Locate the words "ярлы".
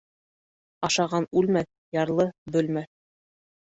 1.99-2.29